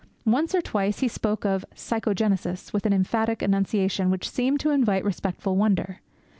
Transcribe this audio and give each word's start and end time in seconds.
Once 0.25 0.55
or 0.55 0.61
twice 0.61 0.97
he 1.01 1.07
spoke 1.07 1.45
of 1.45 1.63
"psychogenesis" 1.75 2.73
with 2.73 2.87
an 2.87 2.91
emphatic 2.91 3.43
enunciation 3.43 4.09
which 4.09 4.27
seemed 4.27 4.59
to 4.59 4.71
invite 4.71 5.05
respectful 5.05 5.55
wonder. 5.55 5.99